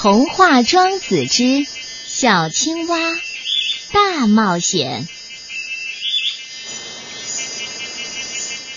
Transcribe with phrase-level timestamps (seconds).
[0.00, 1.64] 童话庄子之
[2.06, 2.96] 小青蛙
[3.92, 5.08] 大冒险。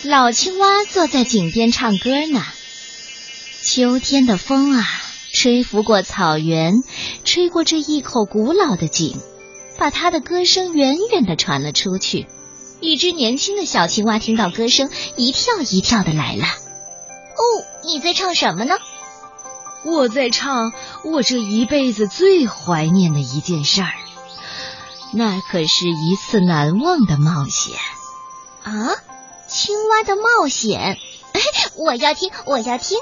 [0.02, 2.44] 老青蛙坐在井边唱歌呢。
[3.62, 4.84] 秋天的风啊，
[5.32, 6.82] 吹拂过草原，
[7.24, 9.16] 吹过这一口古老的井，
[9.78, 12.26] 把它的歌声远远的传了出去。
[12.80, 16.46] 一只年轻的小青蛙听到歌声，一跳一跳的来了。
[16.46, 17.44] 哦，
[17.86, 18.74] 你在唱什么呢？
[19.84, 23.92] 我在唱我这一辈子最怀念的一件事儿，
[25.14, 27.76] 那可是一次难忘的冒险
[28.64, 28.96] 啊！
[29.48, 30.98] 青蛙的冒险，
[31.34, 31.42] 哎，
[31.78, 32.98] 我要听，我要听。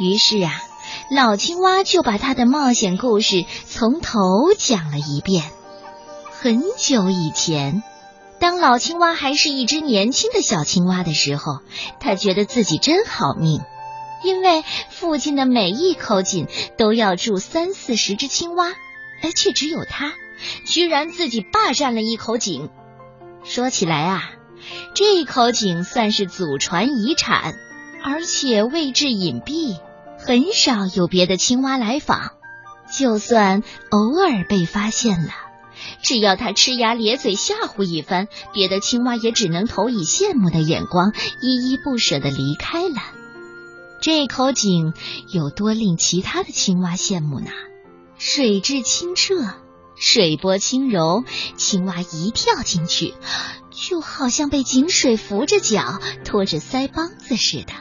[0.00, 0.52] 于是啊，
[1.10, 4.18] 老青蛙就把他的冒险故事从头
[4.58, 5.50] 讲了一遍。
[6.30, 7.82] 很久以前，
[8.38, 11.60] 当老青蛙还是一只年轻的小青蛙的时候，
[12.00, 13.62] 他觉得自己真好命。
[14.26, 18.66] 因为附近的每一口井都要住三四十只青蛙，
[19.22, 20.14] 而却只有他，
[20.64, 22.68] 居然自己霸占了一口井。
[23.44, 24.32] 说起来啊，
[24.94, 27.54] 这口井算是祖传遗产，
[28.02, 29.78] 而且位置隐蔽，
[30.18, 32.32] 很少有别的青蛙来访。
[32.92, 35.34] 就算偶尔被发现了，
[36.02, 42.96] 只要他呲牙咧嘴吓唬一番，别的青蛙也只能投以羡慕的眼光，依依不舍的离开了。
[44.00, 44.92] 这口井
[45.32, 47.50] 有多令其他的青蛙羡慕呢？
[48.18, 49.34] 水质清澈，
[49.96, 51.24] 水波轻柔，
[51.56, 53.14] 青蛙一跳进去，
[53.70, 57.72] 就好像被井水扶着脚，拖着腮帮子似的，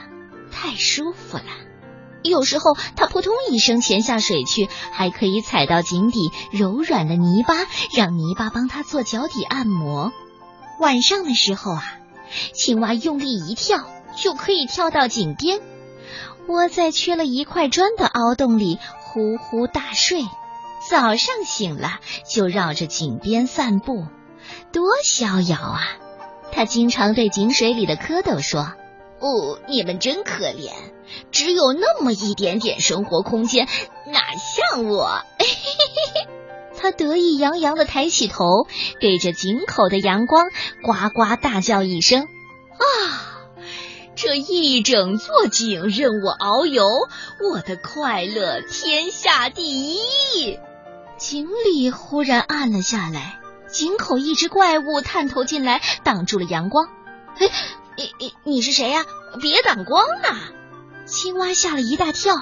[0.52, 1.44] 太舒服了。
[2.24, 7.54] 有时候，它扑通一声潜下水去，还可以踩到井底柔软的泥巴，
[7.96, 10.12] 让泥巴帮它做脚底按摩。
[10.80, 11.84] 晚上的时候啊，
[12.54, 13.86] 青蛙用力一跳，
[14.18, 15.62] 就可以跳到井边。
[16.48, 20.22] 窝在缺了一块砖的凹洞里呼呼大睡，
[20.89, 24.06] 早上醒了就绕着井边散步，
[24.72, 25.81] 多逍遥啊！
[26.52, 28.74] 他经常对井水里的蝌蚪说
[29.19, 30.72] ：“哦，你们真可怜，
[31.31, 33.68] 只有那么一点点生活空间，
[34.06, 35.22] 哪像我？”
[36.78, 38.68] 他得意洋洋的抬起头，
[39.01, 40.46] 对着井口的阳光
[40.84, 42.28] 呱呱大叫一声
[42.78, 43.31] ：“啊！”
[44.16, 46.86] 这一整座井任我遨游，
[47.52, 50.58] 我的快乐天下第一。
[51.18, 56.88] 井里忽然暗了下来，井口一只怪物探头进来，挡住了阳光。
[57.38, 57.50] 哎，
[57.98, 59.06] 你你你是谁呀？
[59.42, 60.50] 别挡光啊！
[61.06, 62.36] 青蛙吓了一大跳，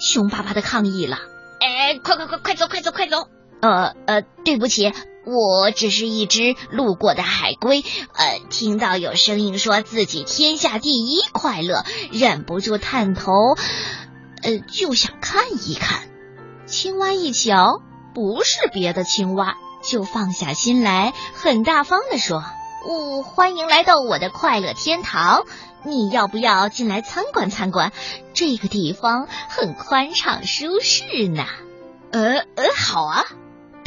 [0.00, 1.18] 凶巴巴的抗议了
[1.60, 3.28] ：“哎，快快快，快走快走快走！
[3.60, 4.92] 呃呃，对不起。”
[5.28, 7.84] 我只是一只路过的海龟，
[8.14, 13.30] 呃，听到有声音说自己天下第一快乐，忍不住探头，
[14.42, 16.08] 呃，就想看一看。
[16.64, 17.82] 青蛙一瞧，
[18.14, 22.42] 不是别的青蛙，就放下心来，很大方的说
[22.88, 25.44] ：“哦，欢迎来到我的快乐天堂，
[25.84, 27.92] 你要不要进来参观参观？
[28.32, 31.44] 这个地方很宽敞舒适呢。”
[32.12, 33.24] 呃呃，好啊。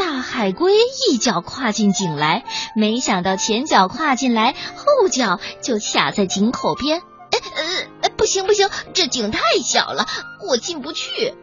[0.02, 0.74] 大海龟
[1.12, 2.44] 一脚跨进井来，
[2.76, 7.04] 没想到前脚跨进来，后脚就卡在井口边。
[7.32, 7.40] 哎
[8.02, 10.08] 呃，不行不行，这井太小了，
[10.50, 11.36] 我进不去。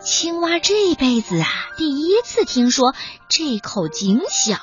[0.00, 2.94] 青蛙这辈子啊，第一次听说
[3.28, 4.58] 这口井小，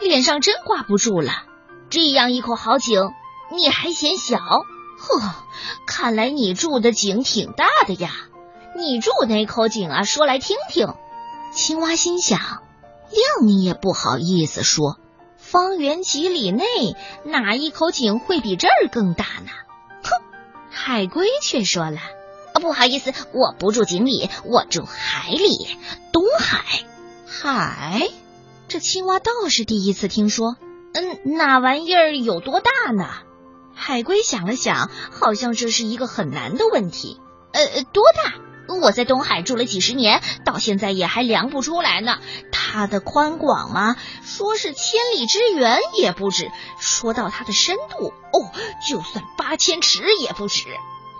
[0.00, 1.44] 脸上真挂不住了。
[1.90, 3.12] 这样一口好井，
[3.52, 4.38] 你还嫌小？
[4.38, 5.34] 呵，
[5.86, 8.10] 看来你住的井挺大的呀。
[8.76, 10.02] 你住哪口井啊？
[10.02, 10.92] 说来听听。
[11.54, 12.64] 青蛙心想。
[13.10, 14.98] 谅你也不好意思说，
[15.36, 16.64] 方圆几里内
[17.24, 19.50] 哪一口井会比这儿更大呢？
[20.02, 20.10] 哼！
[20.70, 21.98] 海龟却说了
[22.60, 25.76] ：“不好意思，我不住井里，我住海里，
[26.12, 26.84] 东海。
[27.26, 28.10] 海？
[28.68, 30.56] 这青蛙倒是第一次听说。
[30.92, 33.08] 嗯，那玩意儿有多大呢？”
[33.74, 37.20] 海龟想了想，好像这是一个很难的问题。
[37.52, 38.34] 呃，多大？
[38.80, 42.18] 我在东海住了几十年，到现在也还量不出来呢。
[42.52, 46.46] 它的宽广嘛，说是千里之远也不止；
[46.78, 48.52] 说到它的深度，哦，
[48.88, 50.64] 就算八千尺也不止。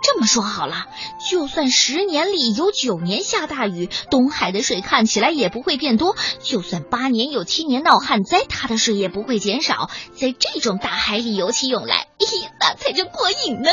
[0.01, 0.85] 这么说好了，
[1.29, 9.89] 就算十年里有九年下大雨，东海的水看起来也不会变多；就算八年有七年闹旱灾，它的水也不会减少。
[10.15, 13.71] 在这种大海里游起泳来，嘿， 那才叫过瘾呢！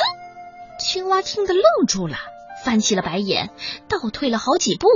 [0.81, 2.17] 青蛙听得愣住了。
[2.67, 3.51] 翻起了白眼，
[3.89, 4.89] 倒退了好几步。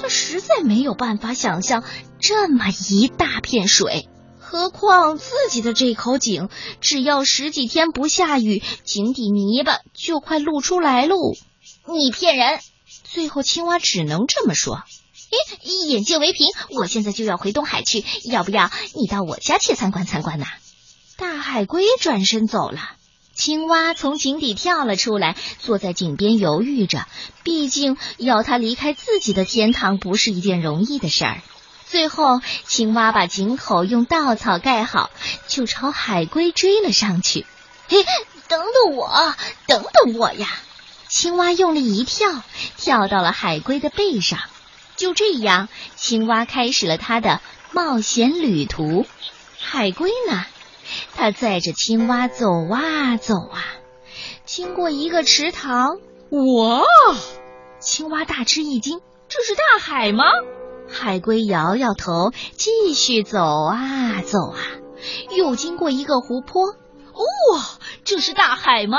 [0.00, 1.82] 他实在没有办法想象
[2.20, 4.08] 这么一大片水，
[4.38, 6.48] 何况自己的这口井，
[6.80, 11.16] 只要十几天不下雨，井底泥巴就快露出来喽。
[11.88, 12.60] 你骗人！
[13.02, 14.76] 最后，青蛙只能这么说
[15.34, 15.58] ：“哎，
[15.88, 16.46] 眼见为凭，
[16.78, 20.46] 我现在就要回东海去，要不要你到我家去参观参观呢？”
[21.18, 22.78] 大海龟转身走了，
[23.34, 27.06] 青蛙从井底跳了出来，坐在井边犹豫着。
[27.42, 31.42] 毕竟要它离开自己的天堂，不是一件容易的事儿。
[31.86, 35.10] 最后，青蛙把井口用稻草盖好，
[35.48, 37.44] 就朝海龟追了上去。
[37.88, 38.04] 嘿，
[38.48, 39.34] 等等我，
[39.66, 40.48] 等等我呀！
[41.08, 42.42] 青蛙用力一跳，
[42.76, 44.38] 跳到了海龟的背上。
[44.96, 47.40] 就这样，青蛙开始了它的
[47.72, 49.06] 冒险旅途。
[49.60, 50.46] 海龟呢？
[51.14, 53.62] 它载着青蛙走啊走啊，
[54.44, 55.98] 经过一个池塘。
[56.30, 56.82] 哇！
[57.78, 60.24] 青蛙大吃一惊，这是大海吗？
[60.88, 64.58] 海龟摇摇头，继续走啊走啊，
[65.36, 66.66] 又经过一个湖泊。
[66.66, 67.62] 哇，
[68.04, 68.98] 这是大海吗？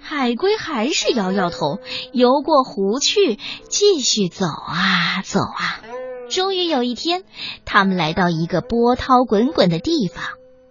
[0.00, 1.78] 海龟还是摇摇头，
[2.12, 3.38] 游过湖去，
[3.68, 5.80] 继续走啊走啊。
[6.30, 7.24] 终于有一天，
[7.64, 10.24] 他们来到一个波涛滚滚的地方，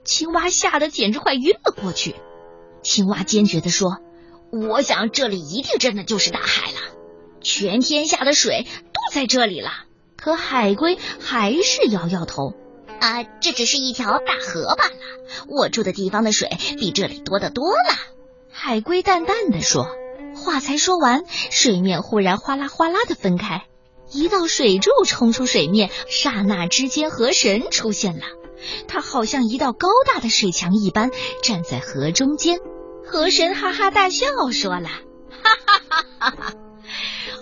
[0.04, 2.16] 青蛙吓得简直快晕了过去。
[2.84, 3.98] 青蛙坚决地说
[4.52, 6.80] ：“我想这里一定真的就是大海了，
[7.42, 9.70] 全天下的水都在这里了。”
[10.18, 12.54] 可海龟还是摇摇头
[13.00, 14.94] ：“啊，这只是一条大河罢了，
[15.48, 17.96] 我住的地方的水比这里多得多了。”
[18.52, 19.88] 海龟淡淡的说，
[20.36, 23.66] 话才说完，水面忽然哗啦哗啦的分开，
[24.12, 28.26] 一道水柱冲出水面，刹那之间，河神出现了。
[28.88, 31.12] 他好像一道高大的水墙一般，
[31.44, 32.60] 站在河中间。
[33.06, 34.90] 河神哈哈大笑，说了
[35.30, 36.54] ：“哈哈哈哈哈，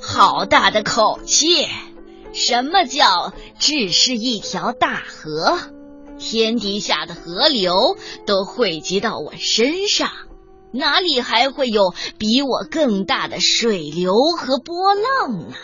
[0.01, 1.68] 好大的口气！
[2.33, 5.57] 什么叫只是一条大河？
[6.18, 10.10] 天底下的河流都汇集到我身上。”
[10.72, 15.56] 哪里还会有比我更大的水流和波浪呢？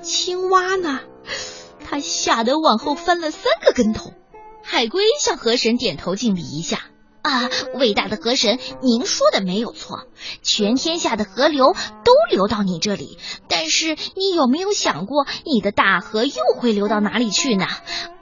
[0.00, 1.00] 青蛙呢？
[1.84, 4.12] 它吓得往后翻了三个跟头。
[4.64, 6.80] 海龟向河神点头敬礼一下
[7.22, 10.06] ：“啊，伟大的河神，您说的没有错，
[10.42, 11.74] 全天下的河流
[12.04, 13.18] 都流到你这里。
[13.48, 17.66] 但是你有没有想过，你的大河又会流到哪里去呢？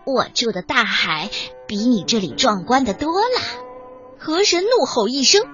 [0.04, 1.30] 我住的大海
[1.68, 3.40] 比你这里壮观的多了。”
[4.18, 5.46] 河神怒吼一声，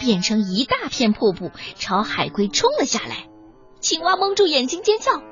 [0.00, 3.28] 变成一大片瀑布，朝海龟冲了下来。
[3.80, 5.22] 青蛙蒙住眼睛尖叫：“哦，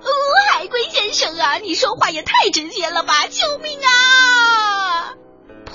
[0.53, 3.27] 海龟先生啊，你说话也太直接了吧！
[3.27, 4.75] 救命啊！”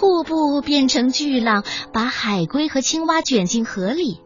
[0.02, 1.64] 瀑布变成巨浪，
[1.94, 4.20] 把海龟和青蛙卷进河里，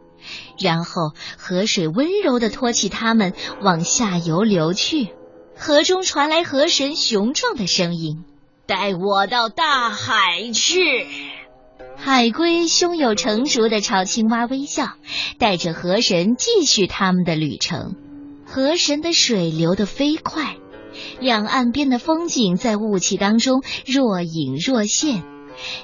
[0.58, 5.10] 然后河水温柔地托起它们往下游流去。
[5.58, 8.24] 河中传来河神雄壮的声音
[8.66, 10.80] ：“带我到大海去。”
[12.00, 14.94] 海龟胸有成竹地朝青蛙微笑，
[15.40, 17.98] 带着河神继续他们的旅程。
[18.46, 20.56] 河神的水流得飞快，
[21.20, 25.35] 两岸边的风景在雾气当中若隐若现。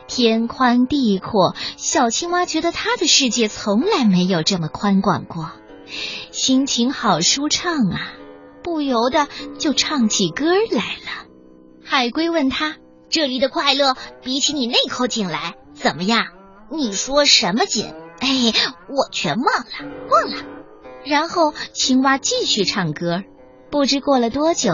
[0.08, 5.52] 天宽地阔，小青蛙觉得它的世界从来没有这么宽广过，
[6.32, 8.14] 心情好舒畅啊，
[8.64, 9.28] 不由得
[9.58, 11.28] 就唱起歌来了。
[11.84, 12.78] 海龟问他
[13.10, 16.28] ：“这里的快乐比起你那口井来？”怎么样？
[16.70, 17.94] 你说什么井？
[18.20, 18.54] 哎，
[18.88, 19.66] 我全忘了，
[20.10, 20.44] 忘了。
[21.04, 23.24] 然后青蛙继续唱歌。
[23.72, 24.72] 不知过了多久，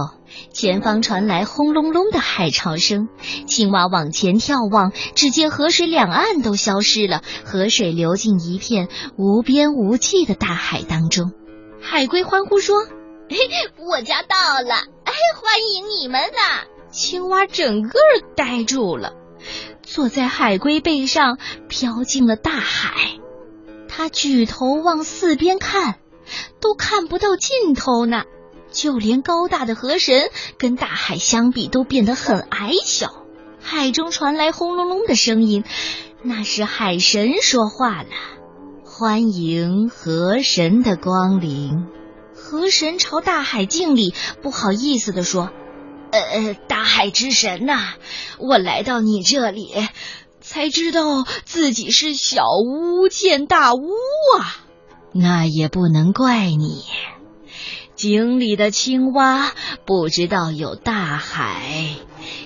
[0.51, 3.07] 前方传来轰隆隆的海潮声。
[3.45, 11.31] 青蛙往前眺望，只见河水两岸都消失了，河水流进一片无边无际的大海当中。
[11.79, 12.75] 海龟欢呼说
[13.29, 13.37] ：“嘿，
[13.77, 14.73] 我家到了！
[15.03, 17.99] 哎，欢迎你们呐！”青蛙整个
[18.35, 19.13] 呆住了。
[19.83, 21.37] 坐在海龟背上，
[21.69, 23.19] 飘进了大海。
[23.87, 25.99] 他举头往四边看，
[26.59, 28.23] 都看不到尽头呢。
[28.71, 33.23] 就连高大的河神跟大海相比，都变得很矮小。
[33.59, 35.63] 海中传来轰隆隆的声音，
[36.23, 38.09] 那是海神说话了
[38.85, 41.85] ：“欢迎河神的光临。”
[42.33, 45.49] 河神朝大海敬礼，不好意思的说。
[46.11, 47.95] 呃，大海之神呐，
[48.39, 49.73] 我来到你这里，
[50.39, 53.89] 才知道自己是小巫见大巫
[54.39, 54.63] 啊！
[55.13, 56.85] 那也不能怪你，
[57.97, 59.51] 井里的青蛙
[59.83, 61.95] 不知道有大海，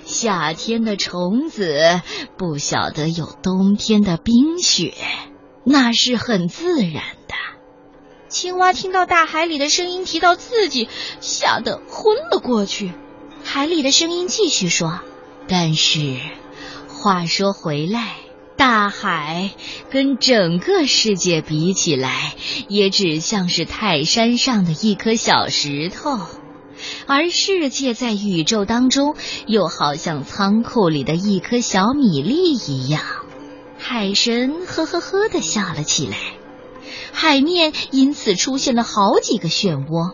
[0.05, 1.99] 夏天的虫子
[2.37, 4.93] 不晓得有冬天的冰雪，
[5.65, 7.35] 那是很自然的。
[8.29, 10.87] 青蛙听到大海里的声音提到自己，
[11.19, 12.93] 吓得昏了过去。
[13.43, 15.01] 海里的声音继续说
[15.49, 16.17] ：“但是，
[16.87, 18.15] 话说回来，
[18.61, 19.49] 大海
[19.89, 22.35] 跟整个世界比起来，
[22.67, 26.19] 也只像是泰山上的一颗小石头，
[27.07, 29.15] 而世界在宇宙当中，
[29.47, 33.01] 又好像仓库里的一颗小米粒一样。
[33.79, 36.15] 海神呵呵呵的笑了起来，
[37.11, 40.13] 海面因此出现了好几个漩涡。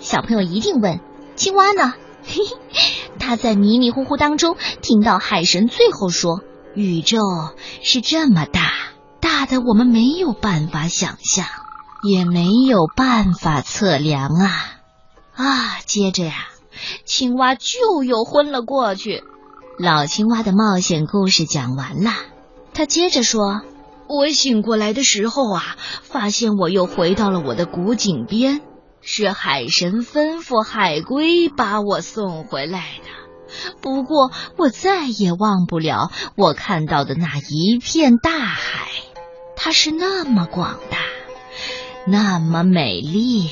[0.00, 0.98] 小朋友一定问：
[1.36, 1.94] 青蛙呢？
[2.26, 2.84] 嘿嘿，
[3.20, 6.42] 他在迷迷糊糊当中听到海神最后说
[6.74, 7.18] ：“宇宙
[7.82, 8.72] 是这么大，
[9.20, 11.46] 大的我们没有办法想象，
[12.02, 14.50] 也没有办法测量啊
[15.34, 16.34] 啊！”接着呀，
[17.04, 19.22] 青蛙就又昏了过去。
[19.78, 22.12] 老青蛙的冒险故事讲完了，
[22.72, 23.62] 他接着说
[24.08, 28.60] ：“我醒过来的时候啊，发现我又回到了我的古井边，
[29.00, 33.10] 是海神吩咐海龟把我送回来的。
[33.80, 38.88] 不过我再也忘不了我看到的那一片大海，
[39.56, 40.98] 它是那么广大，
[42.06, 43.50] 那么美丽。”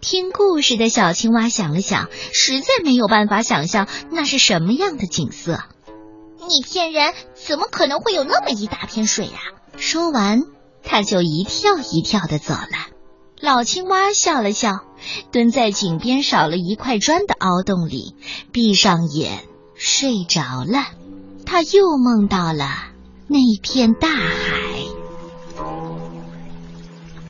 [0.00, 5.64] 听故事的小青蛙想了想，实在没有办法想象那是什么样的景色。
[6.38, 7.12] 你骗人！
[7.34, 9.38] 怎么可能会有那么一大片水呀？
[9.78, 10.42] 说完，
[10.84, 12.95] 他就一跳一跳的走了。
[13.40, 14.80] 老青蛙笑了笑，
[15.30, 18.14] 蹲在井边少了一块砖的凹洞里，
[18.50, 20.86] 闭上眼睡着了。
[21.44, 22.66] 他又梦到了
[23.28, 24.55] 那片大海。